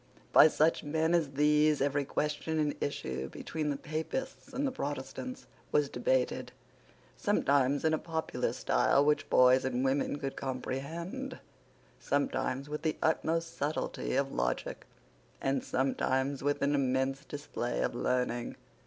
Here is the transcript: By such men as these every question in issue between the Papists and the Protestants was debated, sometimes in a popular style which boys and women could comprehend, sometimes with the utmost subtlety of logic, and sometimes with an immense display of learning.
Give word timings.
By 0.33 0.47
such 0.47 0.83
men 0.83 1.13
as 1.13 1.33
these 1.33 1.79
every 1.79 2.05
question 2.05 2.57
in 2.57 2.75
issue 2.81 3.29
between 3.29 3.69
the 3.69 3.77
Papists 3.77 4.51
and 4.51 4.65
the 4.65 4.71
Protestants 4.71 5.45
was 5.71 5.89
debated, 5.89 6.51
sometimes 7.15 7.85
in 7.85 7.93
a 7.93 7.99
popular 7.99 8.51
style 8.53 9.05
which 9.05 9.29
boys 9.29 9.63
and 9.63 9.85
women 9.85 10.17
could 10.17 10.35
comprehend, 10.35 11.37
sometimes 11.99 12.67
with 12.67 12.81
the 12.81 12.97
utmost 13.03 13.55
subtlety 13.55 14.15
of 14.15 14.31
logic, 14.31 14.87
and 15.39 15.63
sometimes 15.63 16.41
with 16.41 16.63
an 16.63 16.73
immense 16.73 17.23
display 17.23 17.81
of 17.83 17.93
learning. 17.93 18.55